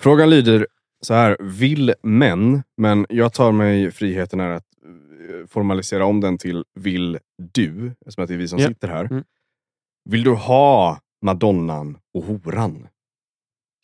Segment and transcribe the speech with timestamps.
[0.00, 0.66] Frågan lyder
[1.00, 1.36] så här.
[1.40, 4.64] Vill män, men jag tar mig friheten här att
[5.30, 7.18] eh, formalisera om den till vill
[7.52, 8.68] du, eftersom det är vi som Ja.
[8.68, 9.04] sitter här.
[9.04, 9.24] Mm.
[10.04, 12.88] Vill du ha madonnan och horan?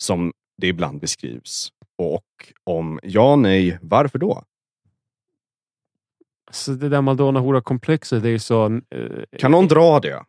[0.02, 1.72] Som det ibland beskrivs.
[1.98, 4.42] Och om ja, nej, varför då?
[6.50, 8.66] Så det där Madonna-hora-komplexet, det är så...
[8.90, 10.24] eh, Kan någon dra det?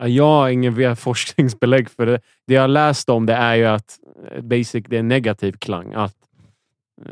[0.00, 2.20] Jag har ingen forskningsbelägg för det.
[2.46, 3.98] Det jag har läst om det är ju att
[4.30, 5.94] eh, basic, det är en negativ klang.
[5.94, 6.16] Att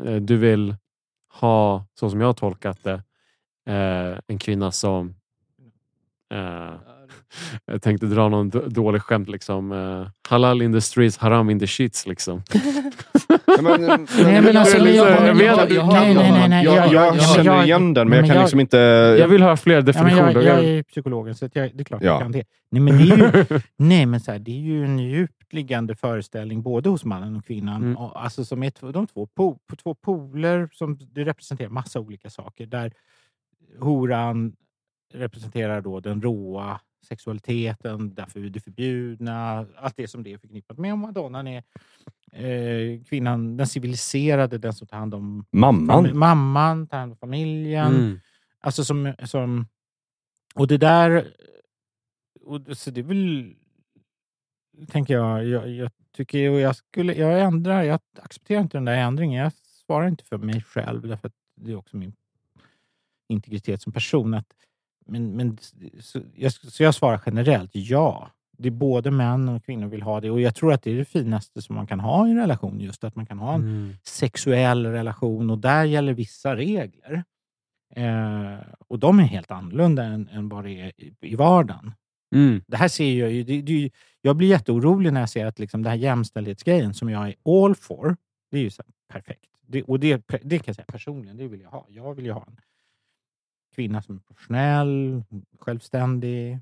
[0.05, 0.75] eh, du vill
[1.33, 3.03] ha, så som jag har tolkat det,
[3.65, 5.15] eh, en kvinna som...
[7.65, 9.29] Jag tänkte dra någon dålig skämt.
[9.29, 12.07] Liksom, eh, halal in the streets, haram in the shits.
[12.07, 12.43] Liksom.
[13.47, 16.65] Nej, men, Nej, men alltså, Jag- jag- jag- jag- jag- jag- nej, nej, nej, nej,
[16.65, 18.77] jag, jag- jag, jag- känner igen den, men jag kan liksom inte...
[19.19, 20.41] Jag vill ha fler definitioner.
[20.41, 22.11] jag, är psykologen, så jag, det är klart Ja.
[22.11, 22.43] jag kan det.
[22.71, 25.95] Nej, men det är ju, nej, men så här, det är ju en djupt liggande
[25.95, 27.75] föreställning både hos mannen och kvinnan.
[27.83, 27.97] Mm.
[27.97, 32.29] Och, Alltså, som är två- de två, po, på två poler som representerar massa olika
[32.29, 32.65] saker.
[32.65, 32.91] Där
[33.79, 34.53] horan
[35.13, 40.77] representerar då den råa sexualiteten, därför är det förbjudna, allt det som det är förknippat
[40.77, 40.91] med.
[40.91, 41.63] Och Madonnan är
[42.31, 46.17] eh, kvinnan, den civiliserade, den som tar hand om Mamman?
[46.17, 47.95] mamman, tar hand om familjen.
[47.95, 48.19] Mm.
[48.59, 49.67] Alltså som, som...
[50.55, 51.27] Och det där...
[52.41, 53.55] Och, så det är väl...
[54.87, 56.51] Tänker jag, jag, jag tycker...
[56.51, 59.43] Och jag, skulle, jag ändrar, jag accepterar inte den där ändringen.
[59.43, 59.51] Jag
[59.87, 62.13] svarar inte för mig själv, därför att det är också min
[63.29, 64.33] integritet som person.
[64.33, 64.53] Att,
[65.07, 65.57] men, men,
[65.99, 68.31] så, jag, så jag svarar generellt ja.
[68.57, 70.29] Det är både män och kvinnor vill ha det.
[70.31, 72.79] Och jag tror att det är det finaste som man kan ha i en relation.
[72.79, 73.93] Just att man kan ha en Mm.
[74.03, 77.23] sexuell relation och där gäller vissa regler.
[77.95, 78.57] Eh,
[78.87, 81.93] och de är helt annorlunda än, än vad det är i, i vardagen.
[82.35, 82.61] Mm.
[82.67, 83.89] Det här ser jag ju, det, det,
[84.21, 87.75] jag blir jätteorolig när jag ser att liksom det här jämställdhetsgrejen som jag är all
[87.75, 88.17] for,
[88.51, 88.83] det är ju så
[89.13, 89.49] perfekt.
[89.67, 91.85] Det, och det, det kan jag säga personligen, det vill jag ha.
[91.89, 92.57] Jag vill ju ha en
[93.77, 95.23] kvinna som är professionell,
[95.59, 96.59] självständig,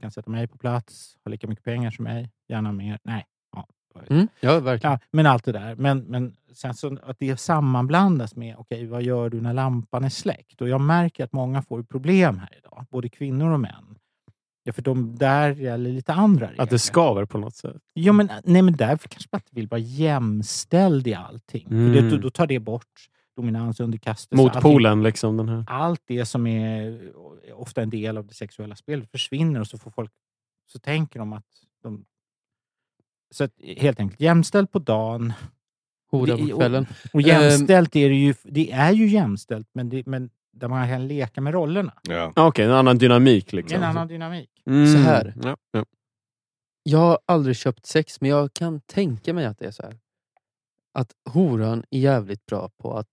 [0.00, 2.98] kan sätta mig på plats, ha lika mycket pengar som mig, gärna mer.
[3.02, 3.66] Nej, ja,
[4.10, 4.28] Mm.
[4.40, 4.92] Ja, verkligen.
[4.92, 5.74] Ja, men allt det där.
[5.76, 10.08] Men, men sen så att det sammanblandas med, okej, vad gör du när lampan är
[10.08, 10.60] släckt?
[10.60, 13.98] Och jag märker att många får problem här idag, både kvinnor och män.
[14.62, 16.62] Ja, för de där gäller lite andra regler.
[16.62, 17.76] Att det skaver på något sätt.
[17.92, 21.68] Ja, men, nej, men där kanske man inte vill vara jämställd i allting.
[21.68, 22.10] För det, Mm.
[22.10, 23.08] då, då tar det bort
[23.40, 24.42] dominans, underkastelse.
[24.42, 24.54] allting.
[24.62, 25.36] Motpolen, liksom.
[25.36, 25.64] Den här.
[25.66, 27.00] Allt det som är
[27.54, 30.10] ofta en del av det sexuella spelet försvinner och så får folk
[30.66, 31.46] så tänker de att
[31.82, 32.04] de...
[33.30, 35.32] Så att, helt enkelt, jämställd på dagen,
[36.10, 36.86] Hora på kvällen.
[37.12, 37.26] och Ehm.
[37.26, 41.40] jämställt är det ju, det är ju jämställt, men, det, men där man kan leka
[41.40, 41.92] med rollerna.
[42.02, 42.32] Ja.
[42.36, 43.52] Ah, Okej, en annan dynamik.
[43.52, 43.76] Liksom.
[43.76, 44.50] en annan dynamik.
[44.66, 44.92] Mm.
[44.92, 45.34] Så här.
[45.42, 45.84] Ja, ja.
[46.82, 49.98] Jag har aldrig köpt sex, men jag kan tänka mig att det är så här.
[50.92, 53.08] Att horan är jävligt bra på att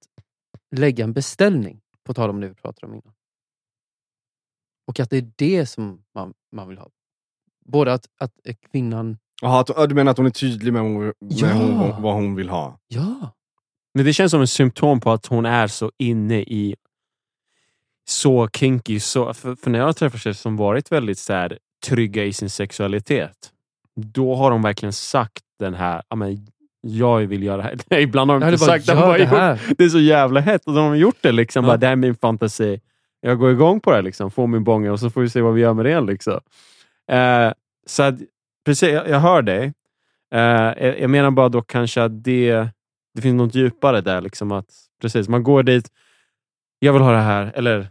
[0.78, 3.14] lägga en beställning, på tal om det vi pratade om innan.
[4.88, 6.90] Och att det är det som man, man vill ha.
[7.66, 8.32] Både att, att
[8.72, 9.18] kvinnan...
[9.42, 11.54] Ja, du menar att hon är tydlig med, med Ja.
[11.54, 12.80] hon, vad hon vill ha?
[12.88, 13.32] Ja!
[13.94, 16.76] Men det känns som en symptom på att hon är så inne i
[18.10, 19.00] så kinky.
[19.00, 22.34] Så, för, för när jag har träffat tjejer som varit väldigt så här, trygga i
[22.34, 23.52] sin sexualitet,
[23.96, 26.48] då har de verkligen sagt den här, "Ja, men
[26.88, 27.78] jag vill göra det här.
[27.90, 29.62] Nej, Ibland har de inte bara, sagt gör bara det här.
[29.78, 31.32] det är så jävla hett och de har gjort det.
[31.32, 31.66] Liksom.
[31.66, 31.68] Ja.
[31.68, 32.82] Bara, det här är min fantasi.
[33.22, 34.32] Jag går igång på det, liksom.
[34.32, 36.02] får min bånge och så får vi se vad vi gör med det.
[36.02, 36.40] Liksom.
[37.12, 37.52] Eh,
[37.86, 38.16] så att,
[38.66, 39.74] precis, jag, jag hör dig.
[40.34, 42.68] Eh, jag, jag menar bara då kanske att det,
[43.16, 44.22] det finns något djupare där.
[44.22, 44.70] Liksom att,
[45.02, 45.88] precis, man går dit,
[46.80, 47.52] jag vill ha det här.
[47.56, 47.88] Eller,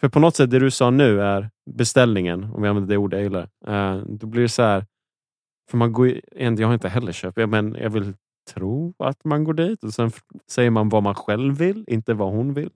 [0.00, 3.18] för på något sätt, det du sa nu är beställningen, om jag använder det ordet
[3.18, 3.48] jag gillar.
[3.66, 4.86] Eh, då blir det så här,
[5.70, 8.14] för man går ju, jag har inte heller köpt, men jag vill
[8.48, 10.10] tro att man går dit och sen
[10.50, 12.70] säger man vad man själv vill, inte vad hon vill.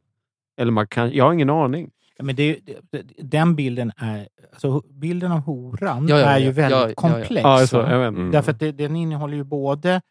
[0.57, 1.91] Eller man kan, jag har ingen aning.
[2.17, 2.61] Ja, Men det,
[2.91, 4.29] det, den bilden är...
[4.53, 6.45] Alltså, bilden av horan Ja, ja, är ja.
[6.45, 6.95] ju väldigt Ja, ja, ja.
[6.95, 7.43] komplex.
[7.43, 7.93] Ja, så, va?
[7.93, 8.09] jag vet.
[8.09, 8.31] Mm.
[8.31, 10.03] Därför att det, den innehåller ju både,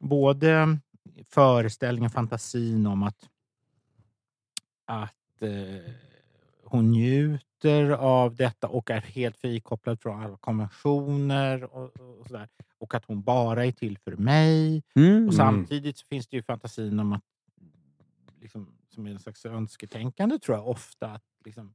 [0.00, 0.78] både
[1.28, 3.28] föreställningen, fantasin om att,
[4.86, 5.92] att eh,
[6.64, 7.49] hon njuter
[7.98, 12.48] av detta och är helt frikopplad från alla konventioner och, och sådär.
[12.78, 14.82] Och att hon bara är till för mig.
[14.94, 15.28] Mm.
[15.28, 17.24] Och samtidigt finns det ju fantasin om att,
[18.40, 21.74] liksom, som är en slags önsketänkande tror jag ofta, att liksom,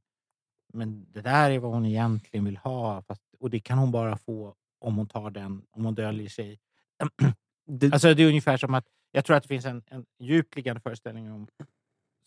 [0.72, 3.02] men det där är vad hon egentligen vill ha.
[3.02, 6.58] Fast, och det kan hon bara få om hon tar den, om hon döljer sig.
[7.68, 10.56] Det, Alltså det är ungefär som att, jag tror att det finns en, en djupt
[10.56, 11.48] liggande föreställning om,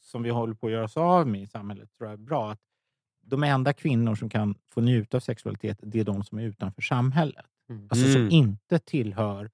[0.02, 2.52] som vi håller på att göra oss av med i samhället, tror jag är bra.
[2.52, 2.60] Att
[3.30, 6.81] de enda kvinnor som kan få njuta av sexualitet, det är de som är utanför
[6.81, 7.46] samhället.
[7.70, 7.88] Mm.
[7.90, 8.31] Alltså som Mm.
[8.34, 9.50] inte tillhör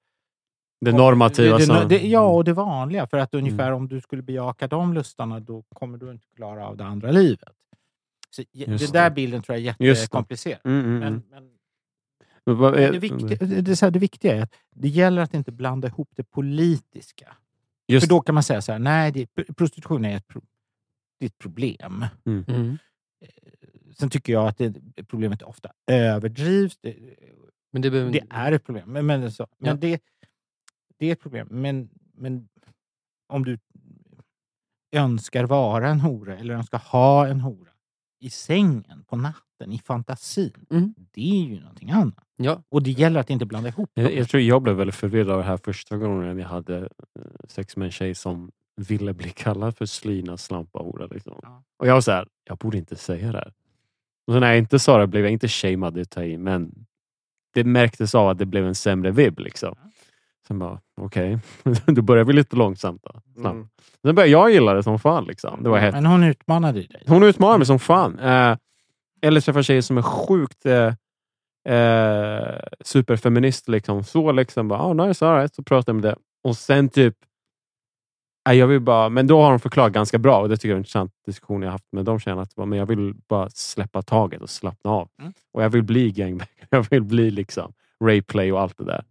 [0.82, 1.58] Det normativa.
[1.58, 3.08] Det, det, det, ja, och det vanliga.
[3.08, 6.78] För att ungefär om du skulle bejaka de lustarna, då kommer du inte klara av
[6.78, 7.54] det andra livet.
[8.30, 10.60] Så, den där bilden tror jag är jättekomplicerad.
[10.64, 11.24] Mm, mm, Men, mm.
[11.32, 11.50] men
[12.46, 14.88] Men vad är- det, viktiga, det, det, är så här, det viktiga är att det
[14.88, 17.36] gäller att inte blanda ihop det politiska.
[17.88, 20.42] Just För då kan man säga så här, nej, det, prostitution är ett, pro,
[21.20, 22.06] det är ett problem.
[22.26, 22.78] Mm.
[24.00, 24.74] Sen tycker jag att det,
[25.08, 26.78] problemet ofta överdrivs.
[26.82, 26.96] Det,
[27.72, 28.92] Men det behöver det är ett problem.
[28.92, 29.76] Men, men, så, men Ja.
[29.76, 30.02] det,
[30.98, 31.48] det är ett problem.
[31.52, 32.48] Men, men
[33.28, 33.60] om du
[34.96, 37.72] önskar vara en hora eller önskar ha en hora
[38.20, 40.66] i sängen, på natten, i fantasin.
[40.70, 40.94] Mm.
[41.12, 42.24] Det är ju någonting annat.
[42.38, 42.64] Ja.
[42.70, 45.38] Och det gäller att inte blanda ihop Jag, jag tror jag blev väldigt förvirrad av
[45.38, 49.78] det här första gången jag hade eh, sex med en tjej som ville bli kallad
[49.78, 51.06] för slyna slampa hora.
[51.08, 51.40] Liksom.
[51.42, 51.64] Ja.
[51.78, 53.54] Och jag var så här, jag borde inte säga det här.
[54.28, 56.72] När jag inte sa det blev jag inte shamead, det tar i, men
[57.54, 59.40] det märktes av att det blev en sämre vibb.
[59.40, 59.76] Liksom.
[60.48, 61.40] Sen bara, okej,
[61.86, 63.04] då börjar vi lite långsamt.
[63.04, 63.22] Då.
[63.34, 63.54] Snabbt.
[63.54, 63.68] Mm.
[64.02, 65.26] Sen började jag gilla det som fan.
[65.26, 65.64] Liksom.
[65.64, 65.94] Det var hett.
[65.94, 67.04] Men hon utmanade dig.
[67.08, 68.20] Hon utmanar mig som fan.
[68.20, 68.58] Eh,
[69.22, 70.94] eller träffar tjejer som är sjukt eh,
[71.76, 73.68] eh, superfeminist.
[73.68, 74.04] Liksom.
[74.04, 75.56] Så liksom, bara, oh, nice, all right.
[75.56, 76.16] Så pratar jag med det.
[76.44, 77.16] Och sen typ,
[78.54, 80.76] jag vill bara, men då har de förklarat ganska bra och det tycker jag är
[80.76, 82.46] en intressant diskussion jag haft med de tjejerna.
[82.56, 85.10] Men jag vill bara släppa taget och slappna av.
[85.22, 85.34] Mm.
[85.54, 86.48] Och jag vill bli gangbang.
[86.70, 89.04] Jag vill bli liksom rayplay och allt det där.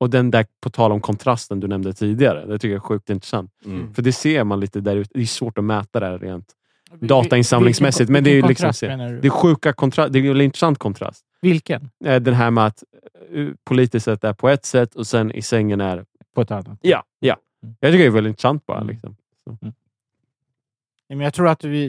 [0.00, 3.10] Och den där, på tal om kontrasten du nämnde tidigare, det tycker jag är sjukt
[3.10, 3.50] intressant.
[3.64, 3.94] Mm.
[3.94, 5.10] För det ser man lite där ute.
[5.14, 6.52] Det är svårt att mäta det här rent
[6.90, 8.72] Vil- datainsamlingsmässigt, men det är liksom?
[8.80, 10.12] Det är sjuka kontrast.
[10.12, 11.24] Det är en intressant kontrast.
[11.42, 11.90] Vilken?
[12.04, 12.84] Eh, Den här med att
[13.32, 16.04] eh, politiskt sett är på ett sätt och sen i sängen är...
[16.34, 16.78] På ett annat?
[16.80, 17.36] Ja, ja.
[17.62, 17.76] Mm.
[17.80, 18.80] Jag tycker det är väldigt intressant bara.
[18.80, 18.88] Mm.
[18.88, 19.16] Liksom.
[19.60, 19.72] Nej,
[21.08, 21.88] Men jag tror att vi,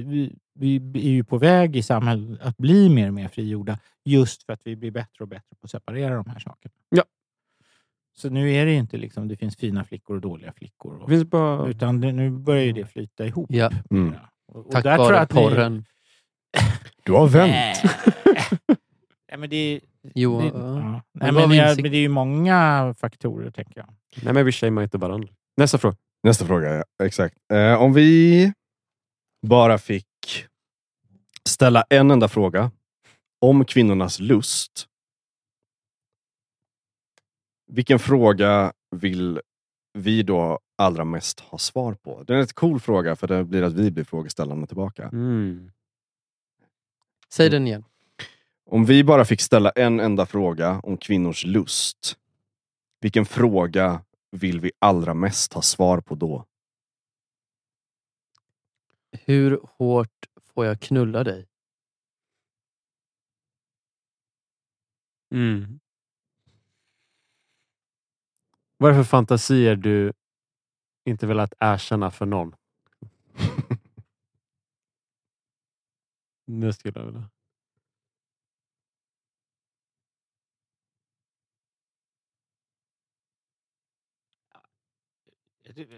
[0.53, 4.43] vi, vi är ju på väg i samhället att bli mer och mer frigjorda just
[4.43, 6.73] för att vi blir bättre och bättre på att separera de här sakerna.
[6.89, 7.03] Ja.
[8.17, 10.97] Så nu är det inte liksom det finns fina flickor och dåliga flickor.
[10.97, 11.67] Det Och, finns bara...
[11.67, 13.47] utan det, nu börjar ju det flyta ihop.
[13.51, 13.71] Ja.
[13.91, 14.13] Mm.
[14.47, 15.85] Och, och Tack där tror jag vare porren.
[17.03, 17.51] Du har vänt.
[17.51, 17.75] Nej.
[19.29, 19.79] Nej, men det,
[20.15, 20.51] Jo, det, ja.
[20.53, 20.81] ja.
[20.81, 23.87] Men Nej, vad men, var jag, insikt- men det är ju många faktorer, tänker jag.
[24.23, 25.27] Nej, men vi shamear inte varandra.
[25.57, 25.97] Nästa fråga.
[26.23, 27.05] Nästa fråga, ja.
[27.05, 27.35] exakt.
[27.53, 28.53] Eh, om vi
[29.47, 30.05] bara fick
[31.45, 32.71] ställa en enda fråga
[33.41, 34.87] om kvinnornas lust.
[37.67, 39.41] Vilken fråga vill
[39.93, 42.23] vi då allra mest ha svar på?
[42.23, 45.03] Det är en rätt cool fråga för det blir att vi blir frågeställarna tillbaka.
[45.03, 45.71] Mm.
[47.29, 47.83] Säg den igen.
[48.65, 52.17] Om vi bara fick ställa en enda fråga om kvinnors lust.
[53.01, 54.01] Vilken fråga
[54.31, 56.45] vill vi allra mest ha svar på då?
[59.11, 61.47] Hur hårt får jag knulla dig?
[65.31, 65.79] Mm.
[68.77, 70.13] Vad är det för fantasier du
[71.05, 72.55] inte velat erkänna för någon?
[76.45, 77.29] Det skulle jag vilja.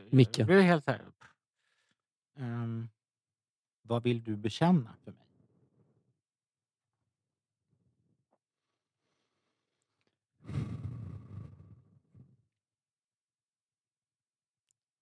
[0.10, 0.39] Micke.
[0.39, 1.01] Jag blir helt här.
[2.36, 2.89] Ehm,
[3.81, 5.28] vad vill du bekänna för mig?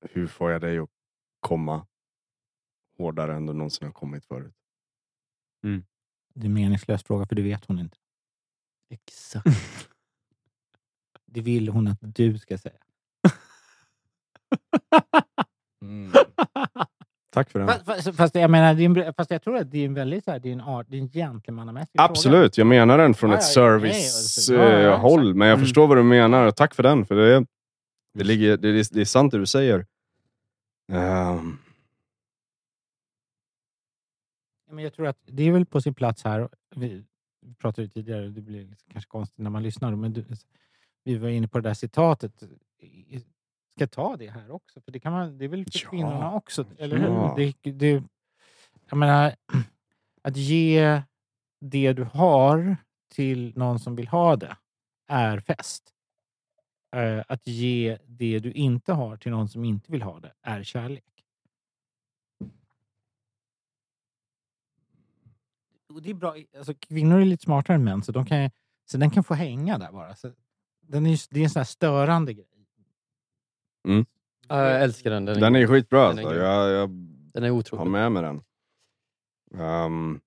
[0.02, 0.90] Hur får jag dig att
[1.40, 1.88] komma
[2.98, 4.56] hårdare än du någonsin har kommit förut?
[6.34, 7.98] Det är en meningslös fråga, för det vet hon inte.
[8.90, 9.46] Exakt.
[11.26, 12.80] Det vill hon att du ska säga.
[17.32, 17.68] Tack för den.
[17.68, 19.94] Fast, fast, fast jag menar, det är en, fast jag tror att det är en
[19.94, 22.10] väldigt så här, det är en, art, det är en gentlemannamässig fråga.
[22.10, 25.22] Absolut, jag menar den från Ja, ett alltså, ja, ja, servicehåll.
[25.22, 25.38] exakt.
[25.38, 25.66] men jag Mm.
[25.66, 27.06] förstår vad du menar tack för den.
[27.06, 27.46] För det,
[28.14, 29.86] det, ligger, det, är, det är sant det du säger.
[30.88, 31.42] Ja,
[34.72, 36.50] Men jag tror att det är väl på sin plats här.
[36.76, 37.04] Vi
[37.58, 40.26] pratade ju tidigare, det blir kanske konstigt när man lyssnar, men du,
[41.04, 42.44] vi var inne på det där citatet.
[43.76, 44.82] Ska ta det här också?
[44.82, 45.90] För det, kan man, det är väl för Ja.
[45.90, 47.36] kvinnorna också, eller Ja.
[47.36, 47.54] hur?
[47.64, 48.04] Det, det,
[48.90, 49.36] jag menar,
[50.22, 51.02] att ge
[51.62, 52.78] det du har
[53.12, 54.58] till någon som vill ha det
[55.08, 55.94] är fest.
[56.96, 60.64] Eh, Att ge det du inte har till någon som inte vill ha det är
[60.64, 61.04] kärlek.
[65.94, 66.36] Och det är bra.
[66.58, 68.52] Alltså, kvinnor är lite smartare än män, så, de kan,
[68.86, 70.16] så den kan få hänga där bara.
[70.16, 70.32] Så
[70.82, 72.49] den är, det är en sån här störande grej.
[73.84, 75.26] Ja, jag älskar den.
[75.26, 76.34] Den är, den är skitbra Den är alltså.
[76.34, 76.44] grym.
[76.44, 76.90] Jag, jag
[77.34, 77.92] den är har otrolig.
[77.92, 78.42] med mig den.
[79.62, 80.20] Ehm,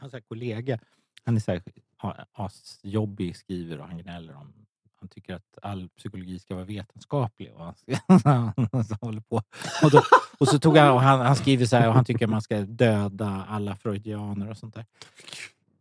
[0.00, 0.78] sån här kollega
[1.24, 1.62] han är så här,
[1.98, 4.66] ha- asjobbig, skriver och han gnäller om
[5.00, 7.52] han tycker att all psykologi ska vara vetenskaplig.
[7.54, 7.74] Och han,
[8.24, 9.42] han håller på.
[9.84, 10.02] Och, då,
[10.38, 12.42] och så tog han, och han, han skriver så här och han tycker att man
[12.42, 14.84] ska döda alla freudianer och sånt där.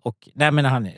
[0.05, 0.91] Och, nej men han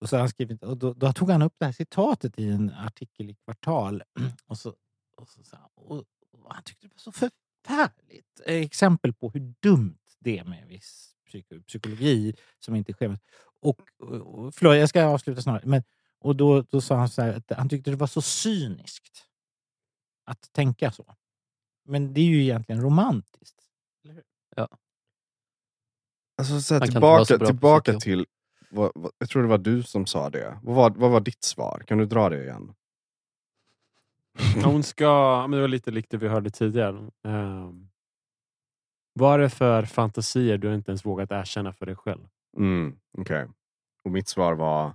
[0.00, 2.70] och så han skrivit, och då, då tog han upp det här citatet i en
[2.70, 4.02] artikel i Kvartal.
[4.46, 4.74] Och, så,
[5.16, 8.40] och, så, och, och han tyckte det var så förfärligt.
[8.46, 13.18] Exempel på hur dumt det är med viss psyko, psykologi som inte sker.
[13.60, 15.64] Och, och, förlåt, jag ska avsluta snart.
[15.64, 15.82] Men,
[16.18, 19.26] och då, då sa han så här att han tyckte det var så cyniskt
[20.24, 21.14] att tänka så.
[21.84, 23.62] Men det är ju egentligen romantiskt.
[26.40, 28.24] Alltså, så här, Han kan inte vara så tillbaka på tillbaka psykologi.
[28.24, 28.26] till,
[28.70, 30.58] vad, vad, jag tror det var du som sa det.
[30.62, 31.82] Vad var, vad var ditt svar?
[31.86, 32.74] Kan du dra det igen?
[34.64, 37.10] Hon ska, men det var lite likt det vi hörde tidigare.
[37.24, 37.90] Um,
[39.12, 42.28] vad är det för fantasier du inte ens vågat erkänna för dig själv?
[42.56, 43.48] Mm, Okej.
[44.04, 44.94] Och mitt svar var,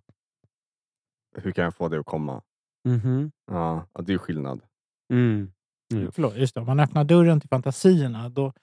[1.36, 2.42] hur kan jag få det att komma?
[2.86, 3.32] Mhm.
[3.48, 4.62] Ja, ja, det är skillnad.
[5.14, 5.52] Mm.
[5.94, 6.12] Mm.
[6.12, 6.62] Förlåt, just det.
[6.62, 8.54] Om man öppnar dörren till fantasierna då,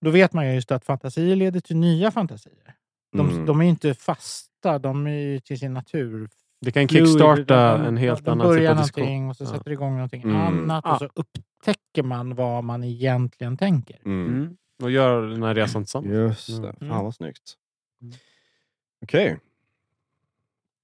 [0.00, 2.74] då vet man ju just att fantasier leder till nya fantasier.
[3.14, 3.46] De, Mm.
[3.46, 6.28] de är ju inte fasta, de är ju till sin natur
[6.60, 9.04] Det kan kickstarta De- en helt de annan typ av diskussion.
[9.04, 9.48] någonting och så Ja.
[9.48, 10.36] sätter det igång någonting Mm.
[10.36, 10.92] annat Ja.
[10.92, 14.00] och så upptäcker man vad man egentligen tänker.
[14.04, 14.26] Mm.
[14.26, 14.56] Mm.
[14.82, 16.12] Och gör den här resan tillsammans.
[16.48, 16.74] Just det.
[16.80, 16.94] Mm.
[16.94, 17.54] Fan vad snyggt.
[18.02, 18.14] Mm.
[19.02, 19.38] Okej.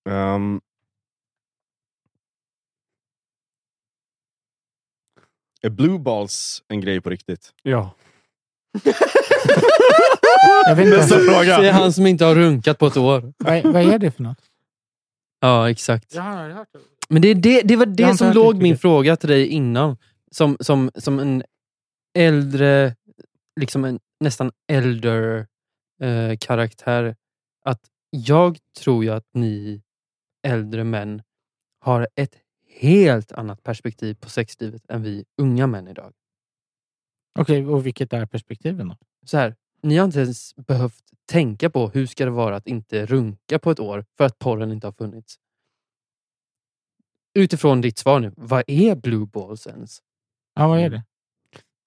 [0.09, 0.61] Ehm.
[5.63, 7.55] är blue balls en grej på riktigt?
[7.63, 7.95] Ja.
[10.67, 11.61] Jag vet inte, Nästa fråga.
[11.61, 13.33] Det är han som inte har runkat på ett år.
[13.39, 14.39] vad, vad är det för något?
[15.41, 16.15] Ja, exakt.
[16.15, 16.79] Jag har hört det.
[17.09, 19.47] Men det, det, det var Jag det inte som hört låg min fråga till dig
[19.47, 19.97] innan.
[20.31, 21.43] Som, som, som en
[22.19, 22.95] äldre,
[23.61, 25.47] liksom en nästan äldre
[26.03, 27.17] eh, karaktär.
[27.65, 29.83] Att jag tror ju att ni
[30.47, 31.23] äldre män
[31.81, 32.37] har ett
[32.81, 36.13] helt annat perspektiv på sexlivet än vi unga män idag.
[37.39, 38.97] Okej, och vilket är perspektiven då?
[39.27, 43.07] Så här, ni har inte ens behövt tänka på hur ska det vara att inte
[43.07, 45.39] runka på ett år för att porren inte har funnits.
[47.35, 49.99] Utifrån ditt svar nu, vad är blue balls ens?
[50.55, 51.03] Ja, vad är det?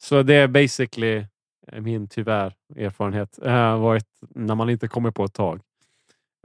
[0.03, 1.25] Så det är basically
[1.67, 3.39] eh, min tyvärr erfarenhet.
[3.45, 5.61] Uh, varit när man inte kommer på ett tag.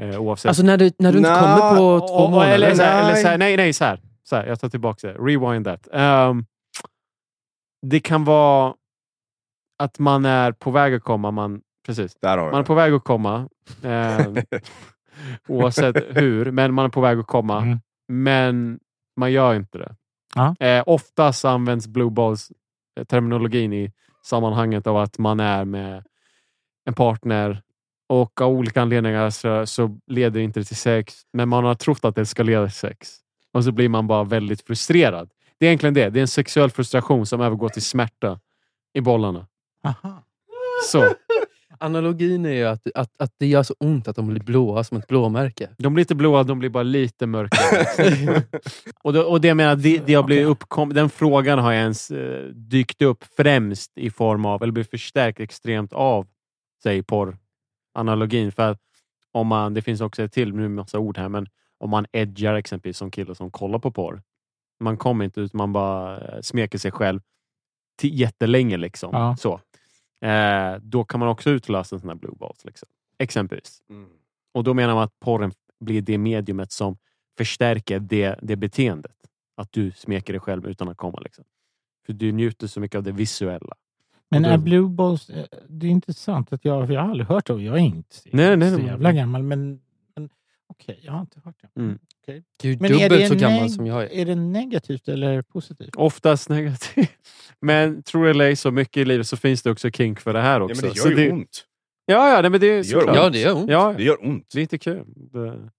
[0.02, 0.48] Uh, oavsett.
[0.48, 2.54] Alltså när du, när du inte Nja, kommer på två och- månader.
[2.54, 3.22] Eller, så här, eller Nej.
[3.22, 4.00] så här, nej, nej, så här.
[4.24, 4.46] Så här.
[4.46, 5.12] Jag tar tillbaka det.
[5.14, 5.88] Rewind that.
[5.92, 6.46] Ehm,
[7.86, 8.74] det kan vara
[9.78, 11.30] att man är på väg att komma.
[11.30, 12.14] Man, precis.
[12.20, 13.48] Där har Man är på väg att komma.
[13.82, 14.36] ehm,
[15.48, 17.62] oavsett hur, men man är på väg att komma.
[17.62, 17.80] Mm.
[18.08, 18.78] Men
[19.16, 19.96] man gör inte det.
[20.34, 20.66] Ja.
[20.66, 22.52] Eh, oftast används blue balls
[23.00, 23.92] eh, terminologin i
[24.24, 26.04] sammanhanget av att man är med
[26.84, 27.62] en partner
[28.08, 32.04] och av olika anledningar så, så leder det inte till sex, men man har trott
[32.04, 33.08] att det ska leda till sex.
[33.52, 35.30] Och så blir man bara väldigt frustrerad.
[35.58, 36.10] Det är egentligen det.
[36.10, 38.40] Det är en sexuell frustration som övergår till smärta
[38.94, 39.46] i bollarna.
[39.84, 40.24] Aha.
[40.90, 41.14] Så.
[41.80, 44.98] Analogin är ju att, att, att det gör så ont att de blir blåa som
[44.98, 45.70] ett blåmärke.
[45.78, 48.42] De blir inte blåa, de blir bara lite mörkare.
[49.02, 50.44] och, det, och det jag menar, det, det blivit Okej.
[50.44, 55.40] uppkom, den frågan har ens eh, dykt upp främst i form av, eller blivit förstärkt
[55.40, 56.26] extremt av,
[56.82, 58.52] säg porr-analogin.
[58.52, 58.76] För
[59.32, 61.46] om man, det finns också ett till, nu är massa ord här, men
[61.78, 64.22] om man edgar exempelvis som kille som kollar på porr.
[64.80, 67.20] Man kommer inte ut, man bara eh, smeker sig själv
[67.98, 68.76] till jättelänge.
[68.76, 69.10] Liksom.
[69.12, 69.36] Ja.
[69.36, 69.60] Så.
[70.20, 72.64] Eh, då kan man också utlösa en sån här blue balls.
[72.64, 72.88] Liksom.
[73.18, 73.82] Exempelvis.
[73.90, 74.08] Mm.
[74.54, 76.96] Och då menar man att porren blir det mediumet som
[77.38, 79.12] förstärker det, det beteendet.
[79.56, 81.20] Att du smeker dig själv utan att komma.
[81.20, 81.44] Liksom.
[82.06, 83.74] För du njuter så mycket av det visuella.
[84.30, 85.30] Men är Blue Balls...
[85.30, 87.62] eh, Det är intressant att jag, jag har aldrig hört det.
[87.62, 88.86] Jag är inte så Nej, nej, så nej.
[88.86, 89.80] jävla gammal, men,
[90.68, 91.80] okej, jag har inte hört det.
[91.80, 91.98] Mm.
[92.22, 92.42] Okej.
[92.62, 94.12] Du är Men är dubbelt det så gammal som jag är.
[94.12, 95.96] Är det negativt eller positivt?
[95.96, 97.10] Oftast negativt.
[97.60, 100.32] Men tror det eller ej, så mycket i livet så finns det också kink för
[100.32, 100.82] det här Ja, också.
[100.82, 101.64] men det Så gör ju ont.
[102.06, 103.16] Ja, ja, nej, men det är Det gör såklart.
[103.16, 103.70] Ja, det gör ont.
[103.70, 104.46] Ja, Det gör ont.
[104.52, 105.04] det är inte kul.
[105.06, 105.70] Det...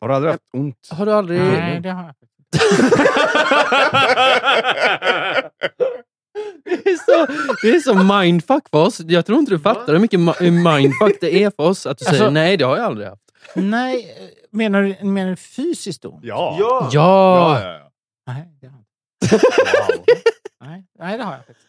[0.00, 0.88] Har du aldrig haft ont?
[0.90, 1.40] Har du aldrig...
[1.40, 2.26] Nej, det har jag inte.
[6.64, 9.00] Det är, så, det är så mindfuck för oss.
[9.00, 12.18] Jag tror inte du fattar hur mycket mindfuck det är för oss att du säger
[12.18, 13.22] Alltså- nej, det har jag aldrig haft.
[13.54, 14.14] Nej,
[14.50, 16.24] menar du, menar du fysiskt ont?
[16.24, 16.56] Ja.
[16.60, 16.88] Ja!
[16.92, 17.60] Ja!
[17.60, 17.90] ja, ja.
[18.26, 20.22] Nej, det har jag inte.
[20.60, 21.68] Nej, nej, det har jag faktiskt.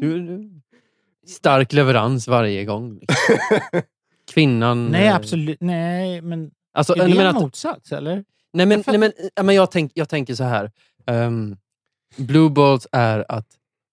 [0.00, 0.60] Du, du.
[1.26, 2.98] Stark leverans varje gång.
[3.00, 3.82] Liksom.
[4.32, 4.86] Kvinnan...
[4.86, 5.58] Nej, eh, absolut.
[5.60, 8.24] Nej, men Alltså, är det men en att, motsats, eller?
[8.52, 10.70] nej, men, nej, men, ja, men jag, tänk, jag tänker så här.
[11.06, 11.56] Um,
[12.16, 13.46] blue balls är att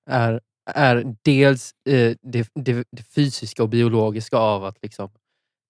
[0.10, 5.10] är, är dels eh, det, det, det fysiska och biologiska av att liksom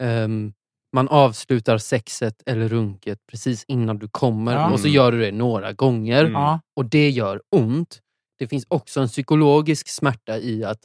[0.03, 0.53] ehm,
[0.94, 4.72] man avslutar sexet eller runket precis innan du kommer Ja.
[4.72, 6.60] och så gör du det några gånger Mm.
[6.75, 8.01] Och det gör ont.
[8.39, 10.79] Det finns också en psykologisk smärta i att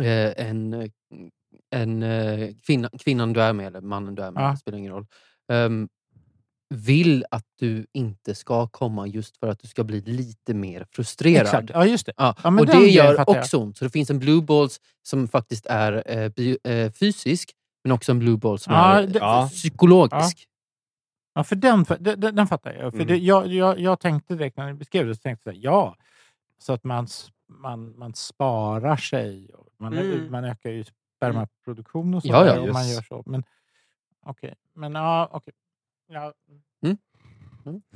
[0.00, 0.90] eh, en,
[1.74, 4.56] en eh, kvinna, kvinnan du är med, eller mannen du är med, Ja.
[4.56, 5.06] spelar ingen roll,
[5.52, 5.88] ehm,
[6.74, 11.42] vill att du inte ska komma just för att du ska bli lite mer frustrerad.
[11.42, 11.70] Exakt.
[11.74, 12.12] Ja, just det.
[12.16, 13.78] Ja, Ja, och det gör också ont.
[13.78, 17.50] Så det finns en blue balls som faktiskt är eh, bi- eh, fysisk,
[17.84, 20.46] men också en blue ball som Ja, är det- psykologisk.
[21.34, 22.80] Ja, för den, den, den, fattar jag.
[22.92, 23.06] För Mm.
[23.06, 23.80] det, jag, jag.
[23.80, 25.96] Jag tänkte direkt när ni beskrev det, så tänkte jag ja,
[26.58, 27.06] så att man,
[27.48, 29.54] man, man sparar sig.
[29.54, 30.30] och Man, Mm.
[30.32, 30.84] man ökar ju
[31.16, 32.28] spermaproduktion och så.
[32.28, 33.22] Ja, ja, man gör så.
[33.26, 33.44] Men
[34.22, 34.54] okej.
[34.74, 35.54] Men ja, okej.
[36.08, 36.32] Ja.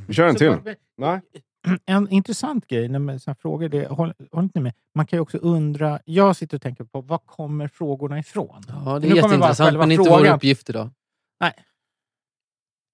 [0.07, 0.50] Vi kör en Så till.
[0.64, 1.21] bara- Nej.
[1.87, 4.73] En intressant grej när man såna frågor, det håller, håller inte med?
[4.94, 8.62] Man kan ju också undra, jag sitter och tänker på, var kommer frågorna ifrån?
[8.68, 10.90] Ja, det är jätteintressant, men inte vår uppgift idag.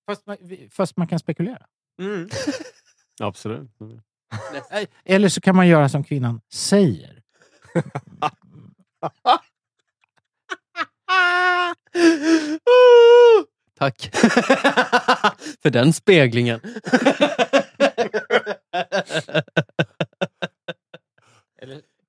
[0.06, 0.36] Fast man,
[0.70, 1.66] fast man kan spekulera.
[3.20, 3.70] Absolut.
[5.04, 7.22] Eller så kan man göra som kvinnan säger.
[13.78, 14.10] Tack
[15.62, 16.60] för den speglingen.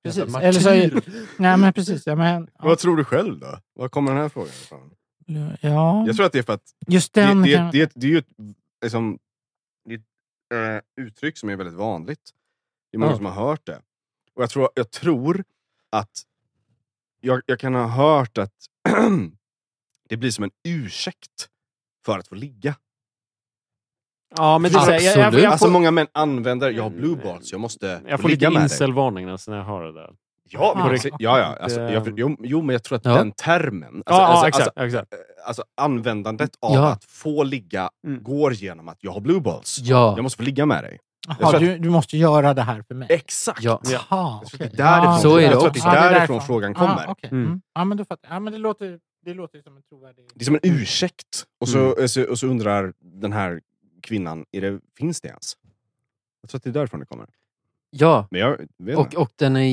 [0.02, 0.18] Precis.
[0.18, 1.28] Jävla Eller så, martyr.
[1.38, 2.06] nej, men precis.
[2.06, 3.58] Ja, men, ja, Vad tror du själv då?
[3.74, 4.94] Var kommer den här frågan ifrån?
[5.60, 7.70] ja, Jag tror att det är för att just det, den det, kan...
[7.70, 8.28] det, det är ju ett,
[8.84, 9.18] liksom,
[9.84, 9.98] det är
[10.78, 12.30] ett eh, uttryck som är väldigt vanligt.
[12.90, 13.16] Det är många Ja.
[13.16, 13.82] som har hört det.
[14.34, 15.44] Och jag tror, jag tror
[15.90, 16.22] att
[17.20, 18.54] jag, jag kan ha hört att
[20.08, 21.48] det blir som en ursäkt
[22.04, 22.74] för att få ligga.
[24.36, 26.70] Ja, men det är så här, jag, jag, jag, jag, alltså får, många män använder,
[26.70, 28.74] jag har blue balls, jag måste jag få får ligga lite med dig.
[28.74, 30.10] incelvarning alltså när jag hör det där.
[30.54, 31.10] Ja, Ah, men, okej.
[31.18, 31.56] ja, ja.
[31.60, 33.14] Alltså, jag, jo, jo, men jag tror att Ja.
[33.14, 34.78] den termen, alltså, Ja, ja, alltså, exakt.
[34.78, 35.14] alltså, exakt.
[35.46, 36.88] alltså användandet av Ja.
[36.92, 38.22] att få ligga Mm.
[38.22, 39.78] går genom att jag har blue balls.
[39.82, 40.98] Ja, Jag måste få ligga med dig.
[41.28, 43.08] Jaha, jag tror du, du måste göra det här för mig.
[43.10, 43.62] Exakt!
[43.62, 43.80] ja.
[43.84, 44.00] Ja.
[44.10, 44.70] Jaha, Jag tror att okej.
[44.76, 45.88] det är därifrån, Så är det jag tror att också.
[45.90, 47.04] det är därifrån frågan kommer.
[47.08, 47.30] Ah, okej.
[47.32, 47.44] Mm.
[47.46, 47.60] mm.
[47.74, 48.36] Ja, men då fattar jag.
[48.36, 50.24] Ja, men det låter, det låter ju som en trovärdig...
[50.34, 51.44] Det är som en ursäkt.
[51.60, 53.60] Och så, så, och så undrar den här
[54.02, 55.56] kvinnan, är det, finns det ens?
[56.40, 57.26] Jag tror att det är därifrån det kommer.
[57.90, 58.28] ja.
[58.30, 59.16] Men jag vet Och, inte.
[59.16, 59.68] och den är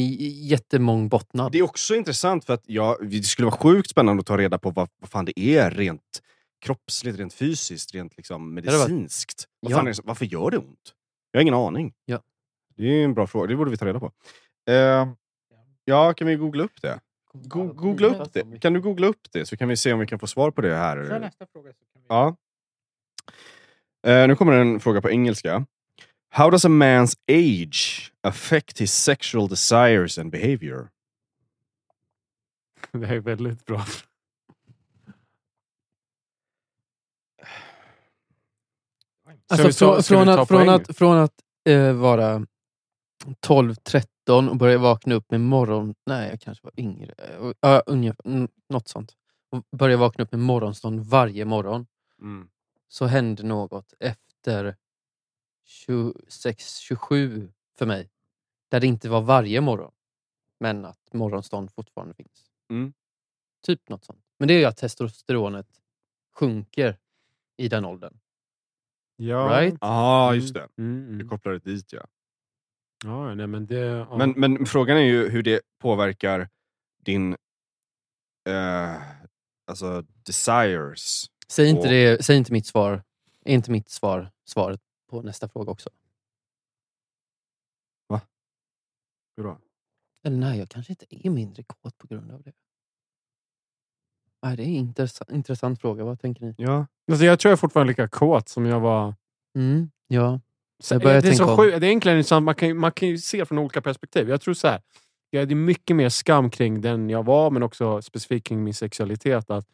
[0.50, 1.52] jättemångbottnad.
[1.52, 4.58] Det är också intressant för att jag, det skulle vara sjukt spännande att ta reda
[4.58, 6.22] på vad, vad fan det är rent
[6.62, 9.48] kroppsligt, rent fysiskt, rent liksom medicinskt.
[9.60, 9.76] Vad Ja.
[9.78, 10.94] fan är det, varför gör det ont?
[11.32, 11.94] Jag har ingen aning.
[12.06, 12.22] Ja.
[12.76, 14.12] Det är en bra fråga, det borde vi ta reda på.
[14.72, 15.08] Eh,
[15.86, 17.00] ja, kan vi googla upp det?
[17.34, 18.60] Go googla upp det.
[18.62, 20.62] Kan du googla upp det så kan vi se om vi kan få svar på
[20.62, 20.76] det Kör
[21.10, 21.20] här.
[21.20, 21.70] nästa fråga.
[21.74, 22.06] Så kan vi...
[22.10, 22.36] Ja.
[24.08, 25.66] Eh, nu kommer en fråga på engelska.
[26.32, 30.90] How does a man's age affect his sexual desires and behavior?
[32.92, 33.86] Det är väldigt bra.
[39.48, 41.34] Alltså, ta- från, att, från att, från att
[41.70, 42.46] eh, vara
[43.48, 45.96] 12-13 och börja vakna upp med morgon...
[46.06, 47.14] Nej, jag kanske var yngre.
[47.66, 49.14] Uh, ungefär, något sånt.
[49.52, 51.86] Och börja vakna upp med morgonstånd varje morgon.
[52.22, 52.48] Mm.
[52.92, 54.76] Så hände något efter
[55.68, 58.10] 26-27 för mig.
[58.70, 59.92] Där det inte var varje morgon.
[60.60, 62.52] Men att morgonstånd fortfarande finns.
[62.70, 62.94] Mm.
[63.66, 64.26] Typ något sånt.
[64.38, 65.68] Men det är ju att testosteronet
[66.34, 66.98] sjunker
[67.58, 68.20] i den åldern.
[69.16, 69.62] Ja.
[69.62, 69.78] Right?
[69.82, 70.68] Ja, just det.
[70.78, 71.30] Mm, mm.
[71.30, 72.08] kopplar det dit ja.
[73.04, 73.76] Ja, nej, men det...
[73.76, 74.18] Ja.
[74.18, 76.50] Men, men frågan är ju hur det påverkar
[76.98, 77.36] din
[78.48, 79.02] eh,
[79.66, 81.26] alltså desires.
[81.52, 83.04] Säg inte, det, säg inte mitt svar.
[83.46, 85.90] Är inte mitt svar svaret på nästa fråga också?
[89.40, 89.58] Hur då?
[90.24, 92.52] Eller nej, jag kanske inte är mindre kåt på grund av det.
[94.44, 96.04] Nej, det är en intressant, intressant fråga.
[96.04, 96.56] Vad tänker ni?
[96.58, 96.88] Ja.
[97.12, 99.16] alltså, jag tror jag är fortfarande lika kåt som jag var.
[99.56, 100.40] Mm, ja.
[100.90, 101.80] Jag det, är så sjukt.
[101.80, 102.44] det är egentligen intressant.
[102.44, 104.30] Man kan, man kan ju se från olika perspektiv.
[104.30, 104.82] Jag tror så här.
[105.30, 108.74] Ja, det är mycket mer skam kring den jag var, men också specifikt kring min
[108.74, 109.50] sexualitet.
[109.50, 109.68] Att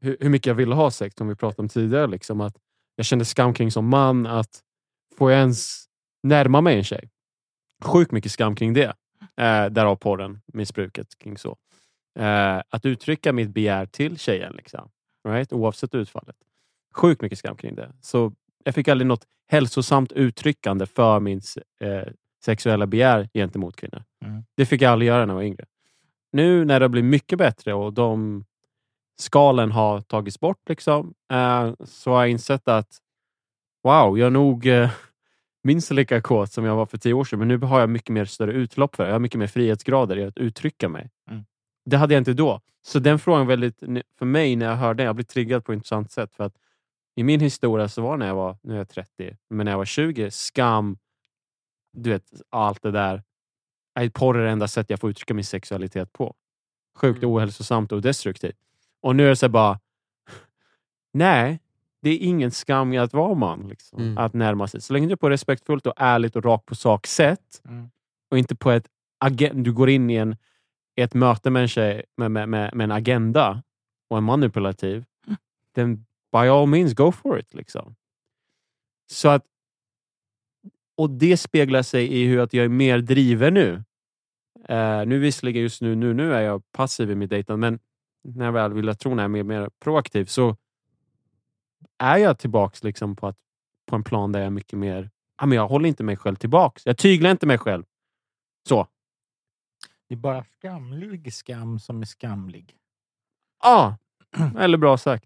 [0.00, 2.06] hur, hur mycket jag ville ha sex, som vi pratade om tidigare.
[2.06, 2.56] Liksom, att
[2.96, 4.26] jag kände skam kring som man.
[4.26, 4.62] att
[5.18, 5.84] Får jag ens
[6.22, 7.10] närma mig en tjej?
[7.84, 8.94] Sjukt mycket skam kring det.
[9.36, 11.56] Eh, därav podden, missbruket kring så.
[12.18, 14.90] Eh, att uttrycka mitt begär till tjejen, liksom.
[15.28, 15.52] right?
[15.52, 16.36] oavsett utfallet.
[16.94, 17.92] Sjukt mycket skam kring det.
[18.00, 18.32] Så
[18.64, 21.40] jag fick aldrig något hälsosamt uttryckande för min
[21.80, 22.08] eh,
[22.44, 24.04] sexuella begär gentemot kvinnor.
[24.24, 24.44] Mm.
[24.56, 25.64] Det fick jag aldrig göra när jag var yngre.
[26.32, 28.44] Nu när det blir mycket bättre och de
[29.20, 32.98] skalen har tagits bort liksom, eh, så har jag insett att
[33.82, 34.90] wow, jag är nog eh,
[35.62, 38.10] minst lika kåt som jag var för tio år sedan, men nu har jag mycket
[38.10, 39.08] mer större utlopp för det.
[39.08, 41.10] Jag har mycket mer frihetsgrader i att uttrycka mig.
[41.30, 41.44] Mm.
[41.84, 42.60] Det hade jag inte då.
[42.82, 43.78] Så den frågan väldigt,
[44.18, 46.34] för mig när jag hörde den, jag blev triggad på ett intressant sätt.
[46.34, 46.54] För att
[47.16, 49.78] I min historia så var när jag var, nu är jag 30, men när jag
[49.78, 50.98] var 20, skam,
[51.92, 53.22] du vet, allt det där.
[54.12, 56.34] Porr är det enda sättet jag får uttrycka min sexualitet på.
[56.96, 57.30] Sjukt Mm.
[57.30, 58.56] ohälsosamt och destruktivt.
[59.00, 59.80] Och nu är det så bara,
[61.12, 61.60] nej,
[62.02, 63.68] det är ingen skam i att vara man.
[63.68, 64.18] Liksom, Mm.
[64.18, 64.80] Att närma sig.
[64.80, 67.90] Så länge du är på ett respektfullt och ärligt och rakt på sak sätt Mm.
[68.30, 68.88] och inte på ett
[69.24, 70.36] agen- du går in i en,
[70.96, 73.62] ett möte med en tjej med, med, med, med en agenda
[74.10, 75.04] och en manipulativ,
[75.74, 75.96] then
[76.32, 77.54] by all means go for it.
[77.54, 77.94] Liksom.
[79.10, 79.44] Så att,
[80.96, 83.82] och det speglar sig i hur att jag är mer driven nu.
[84.68, 87.78] Eh, nu visserligen just nu, nu, nu är jag passiv i mitt dejtande, men
[88.22, 90.56] när jag väl vill jag tro när jag är mer, mer proaktiv så
[91.98, 93.36] är jag tillbaks liksom på, att,
[93.86, 95.10] på en plan där jag är mycket mer...
[95.40, 96.86] Ja, men jag håller inte mig själv tillbaks.
[96.86, 97.84] Jag tyglar inte mig själv.
[98.68, 98.86] Så.
[100.08, 102.76] Det är bara skamlig skam som är skamlig.
[103.62, 103.96] Ja,
[104.58, 105.24] eller bra sagt.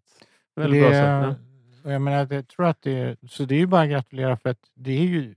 [0.54, 1.40] Väldigt bra det, sagt.
[1.82, 1.90] Ja.
[1.90, 4.48] jag menar, jag tror att det är, så det är ju bara att gratulera för
[4.48, 5.34] att det är ju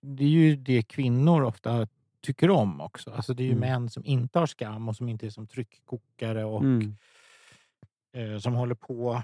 [0.00, 1.88] det är ju det kvinnor ofta
[2.24, 3.10] tycker om också.
[3.10, 3.60] Alltså det är ju Mm.
[3.70, 6.96] män som inte har skam och som inte är som tryckkokare och Mm.
[8.12, 9.22] eh, som håller på.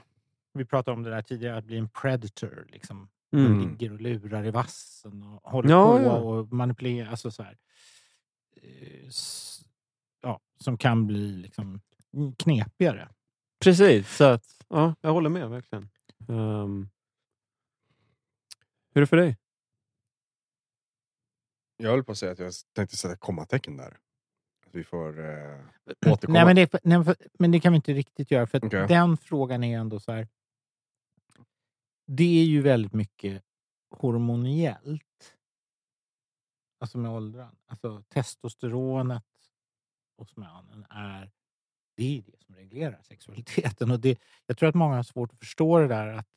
[0.52, 2.66] Vi pratade om det där tidigare, att bli en predator.
[2.72, 3.08] Liksom.
[3.32, 3.60] Mm.
[3.70, 6.12] Ligger och lurar i vassen och håller Ja, på ja.
[6.16, 7.10] och manipulerar.
[7.10, 7.56] Alltså så här.
[8.62, 9.08] Eh,
[10.22, 11.80] Ja, som kan bli liksom
[12.38, 13.08] knepigare.
[13.60, 15.88] Precis, så att, ja, jag håller med verkligen.
[16.28, 16.88] Ehm,
[18.94, 19.36] hur är det för dig?
[21.80, 23.98] Jag höll på att säga att jag tänkte sätta kommatecken där.
[24.66, 25.60] Att vi får eh,
[26.06, 26.44] återkomma.
[26.44, 28.46] Nej men, det, nej, för- men det kan vi inte riktigt göra.
[28.46, 28.86] För Okej.
[28.88, 30.28] den frågan är ändå så här.
[32.06, 33.42] Det är ju väldigt mycket
[33.90, 35.36] hormoniellt.
[36.80, 37.56] Alltså med åldran.
[37.66, 39.24] Alltså testosteronet
[40.18, 41.30] hos mannen är
[41.96, 43.90] det, är det som reglerar sexualiteten.
[43.90, 46.28] Och det, jag tror att många har svårt att förstå det där att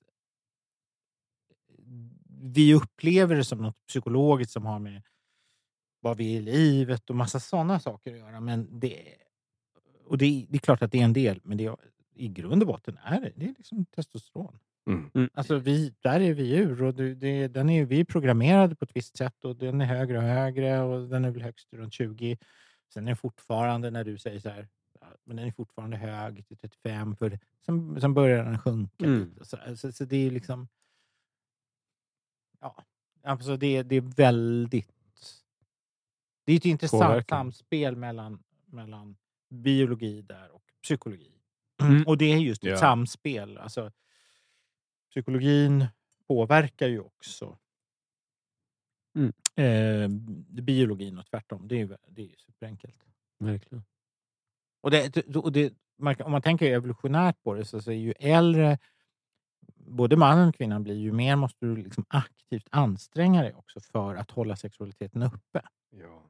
[2.42, 5.02] vi upplever det som något psykologiskt som har med
[6.04, 8.40] vad vi är i livet och massa sådana saker att göra.
[8.40, 9.04] Men det,
[10.06, 11.76] och det, det är klart att det är en del, men det är,
[12.16, 14.60] i grund och botten är det, det är liksom testosteron.
[14.86, 15.30] Mm.
[15.34, 18.86] Alltså vi, där är vi djur och det, det, den är, vi är programmerade på
[18.86, 21.94] ett visst sätt och den är högre och högre och den är väl högst runt
[21.94, 22.38] 20.
[22.94, 24.68] Sen är den fortfarande, när du säger så här,
[25.24, 29.06] men den är fortfarande hög till 35, för sen, sen börjar den sjunka.
[29.06, 29.36] Mm.
[29.42, 30.68] Så, så, så det är liksom...
[32.60, 32.84] Ja,
[33.24, 34.92] alltså det, det är väldigt...
[36.46, 37.38] Det är ett intressant Påverkan.
[37.38, 39.16] samspel mellan, mellan
[39.50, 41.32] biologi där och psykologi.
[41.82, 42.04] Mm.
[42.08, 42.78] Och det är just ett Ja.
[42.78, 43.58] samspel.
[43.58, 43.92] Alltså,
[45.10, 45.86] psykologin
[46.28, 47.58] påverkar ju också
[49.16, 49.34] Mm.
[49.56, 50.10] eh,
[50.64, 51.68] biologin och tvärtom.
[51.68, 52.96] Det är, ju- det är superenkelt.
[53.40, 53.84] Verkligen.
[54.82, 55.74] Och det, och det,
[56.26, 58.78] om man tänker evolutionärt på det så, så är ju äldre,
[59.76, 64.16] både mannen och kvinnan blir ju mer måste du liksom aktivt anstränga dig också för
[64.16, 65.62] att hålla sexualiteten uppe.
[66.00, 66.24] Ja.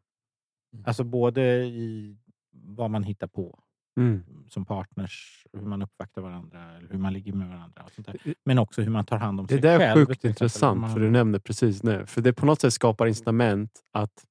[0.86, 2.18] Alltså både i
[2.52, 3.60] vad man hittar på
[3.98, 4.24] Mm.
[4.50, 7.84] som partners, hur man uppvaktar varandra, eller hur man ligger med varandra.
[7.84, 8.34] Och sånt där.
[8.46, 10.06] Men också hur man tar hand om Det sig där är själv.
[10.08, 12.06] sjukt till exempel, om intressant, man- för du nämnde precis nu.
[12.06, 14.26] För det på något sätt skapar incitament att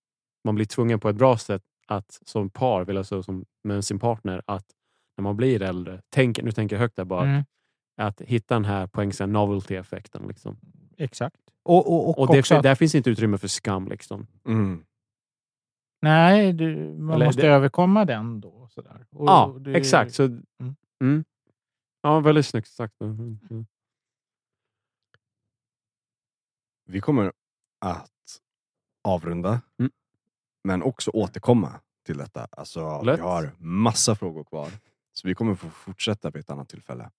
[0.45, 3.99] man blir tvungen på ett bra sätt att som par, vill alltså som med sin
[3.99, 4.67] partner, att
[5.17, 7.45] när man blir äldre, tänk, nu tänker jag högt där bara, Mm,
[7.97, 10.29] att hitta den här poängsen novelty-effekten.
[10.29, 10.57] Liksom.
[10.99, 11.37] exakt.
[11.65, 13.89] Och, och, och, Och det, att- där finns inte utrymme för skam.
[13.89, 14.27] Liksom.
[14.47, 14.85] Mm.
[16.03, 18.69] Nej, du, man Eller måste det- överkomma den då.
[18.69, 19.07] Sådär.
[19.11, 20.15] Och Ja, det- exakt.
[20.15, 20.23] Så,
[21.01, 21.25] mm.
[22.03, 23.01] Ja, väldigt snyggt sagt.
[23.01, 23.39] Mm.
[23.51, 23.67] Mm.
[26.85, 27.33] Vi kommer
[27.81, 28.41] att
[29.05, 29.93] avrunda, Mm.
[30.65, 32.49] men också återkomma till detta.
[32.51, 33.19] Alltså, Lätt.
[33.19, 34.69] vi har massa frågor kvar.
[35.13, 37.11] Så vi kommer få fortsätta vid ett annat tillfälle.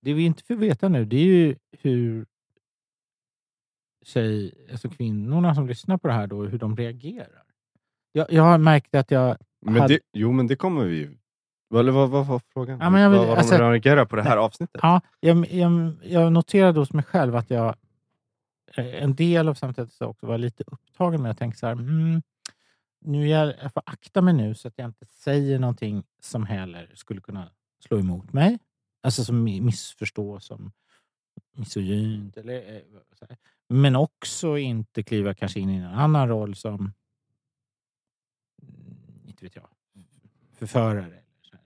[0.00, 2.26] Det vi inte får veta nu, det är ju hur
[4.04, 7.44] tjej, alltså kvinnorna som lyssnar på det här, då, hur de reagerar.
[8.12, 9.36] Jag, jag har märkt att jag...
[9.60, 11.10] Men Hade- det, jo, men det kommer vi...
[11.74, 12.78] Eller vad vad var frågan?
[12.80, 14.80] Ja, men jag vill- vad vad alltså- de reagerar på det här avsnittet?
[14.82, 17.74] Ja, jag, jag, jag noterade hos mig själv att jag
[18.76, 22.22] eh, en del av så också var lite upptagen med att tänka så här, mm,
[23.00, 26.90] nu jag, jag får akta mig nu så att jag inte säger någonting som heller
[26.94, 27.48] skulle kunna
[27.88, 28.58] slå emot mig.
[29.02, 30.72] Alltså som mi- missförstås som
[31.56, 32.36] misogynt.
[32.36, 33.36] Eller, eh.
[33.68, 36.92] Men också inte kliva kanske in i en annan roll som,
[39.44, 39.68] inte vet jag,
[40.58, 41.04] förförare.
[41.04, 41.64] Eller så här.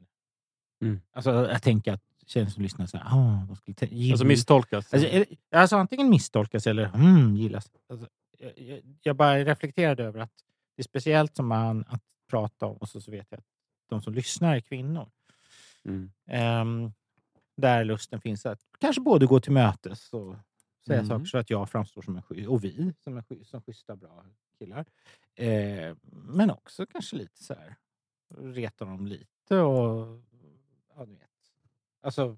[0.83, 1.01] Mm.
[1.13, 4.13] Alltså jag tänker att tjejer som lyssnar så här, ah, de skulle gilla.
[4.13, 4.95] Alltså misstolkas.
[4.95, 7.71] Alltså, är det- alltså antingen misstolkas eller mm, gillas.
[7.89, 8.09] Alltså,
[8.39, 10.33] jag, jag, bara reflekterade över att
[10.77, 13.47] det är speciellt som man att prata om och så, så vet jag att
[13.89, 15.11] de som lyssnar är kvinnor.
[15.85, 16.13] Mm.
[16.27, 16.93] Ehm,
[17.57, 20.37] där lusten finns att kanske både gå till mötes och
[20.87, 21.09] säga Mm.
[21.09, 24.25] saker så att jag framstår som en och vi som, en, som schyssta, bra
[24.59, 24.85] killar.
[25.35, 27.77] Eh, men också kanske lite så här
[28.39, 30.21] reta dem lite och
[30.97, 31.21] ja, du vet.
[32.03, 32.37] Alltså,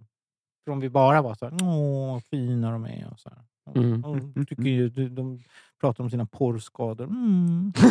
[0.64, 3.38] från vi bara var så här, åh fina de är och så här.
[3.64, 4.04] Och- Mm.
[4.04, 5.42] och tycker ju, de, de
[5.80, 7.04] pratar om sina porrskador.
[7.04, 7.72] Mm.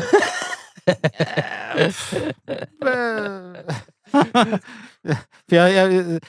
[5.49, 6.21] För jag, jag,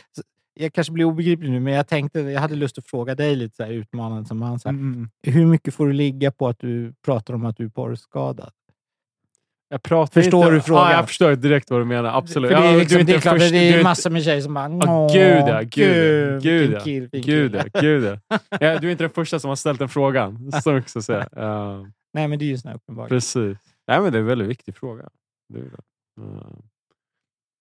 [0.59, 3.57] jag kanske blir obegriplig nu, men jag tänkte, jag hade lust att fråga dig lite
[3.57, 4.59] så här utmanande som man.
[4.59, 5.09] Så här, Mm.
[5.23, 8.51] Hur mycket får du ligga på att du pratar om att du är porrskadad?
[9.71, 10.85] Jag pratar Förstår inte, du frågan?
[10.91, 12.19] Ja, jag förstår direkt vad du menar.
[12.19, 12.51] Absolut.
[12.51, 14.11] För det Ja, är, du liksom, inte det är klart, första- det du är massor
[14.11, 17.65] med tjejer som bara Ja, "Åh, gud ja, gud ja, gud, gud ja, Gud kille."
[17.75, 18.39] ja, gud ja.
[18.61, 18.79] ja.
[18.79, 20.53] Du är inte den första som har ställt den frågan.
[20.63, 21.29] Så också säga.
[21.33, 23.09] Ja, Nej, men det är ju sån här uppenbarligen.
[23.17, 23.59] precis.
[23.87, 25.09] Nej, men det är en väldigt viktig fråga.
[25.49, 25.71] Det är det.
[26.21, 26.53] Ja.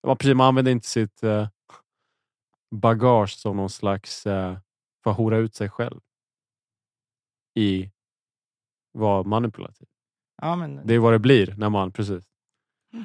[0.07, 1.47] Ja, precis, man använder inte sitt eh,
[2.71, 4.25] bagage som någon slags...
[4.27, 4.58] Eh,
[5.03, 5.99] för att hora ut sig själv.
[7.56, 7.91] I
[8.93, 9.88] vara manipulativ.
[10.41, 12.23] Ja, men, Det är vad det blir när man, precis,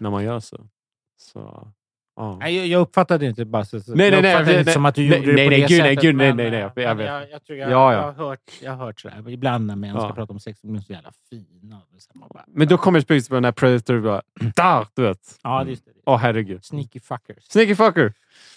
[0.00, 0.68] när man gör så.
[1.16, 1.72] så
[2.16, 2.36] ja.
[2.40, 4.94] Nej, jag, jag uppfattade inte bara så, Nej, jag nej, nej, nej, inte som att
[4.94, 6.02] du nej, gjorde det nej, på nej, det gud, nej, sättet.
[6.02, 7.06] gud, nej, nej, nej, eh, jag- vet.
[7.06, 7.98] jag, jag, tror jag, Ja, ja.
[7.98, 9.28] jag, har hört, jag har hört sådär.
[9.30, 10.12] Ibland när män ska Ja.
[10.14, 11.82] prata om sex, de är så jävla fina.
[12.14, 14.22] Bara, Men då kommer jag på den här Predator bara...
[14.56, 15.38] Där, du vet.
[15.42, 15.90] Ja, det just det.
[16.06, 16.64] Åh herregud.
[16.64, 17.44] Sneaky fuckers.
[17.44, 18.12] Sneaky fucker!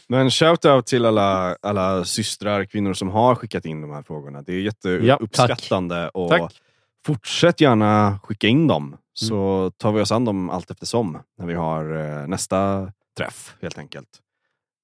[0.09, 4.41] Men shout-out till alla, alla systrar, kvinnor som har skickat in de här frågorna.
[4.41, 6.09] Det är Ja, jätteuppskattande.
[6.09, 6.61] och Tack.
[7.05, 11.53] Fortsätt gärna skicka in dem, så tar vi oss an dem allt eftersom när vi
[11.53, 14.09] har eh, nästa träff helt enkelt.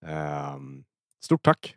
[0.05, 0.83] Ehm,
[1.23, 1.75] stort tack